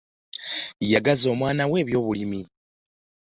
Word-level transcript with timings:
Yagaza 0.91 1.25
omwanawo 1.33 1.75
ebyobulimi. 1.81 2.41